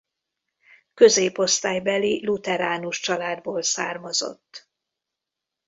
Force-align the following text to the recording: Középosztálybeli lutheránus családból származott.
Középosztálybeli 0.93 2.25
lutheránus 2.25 2.99
családból 2.99 3.61
származott. 3.63 4.69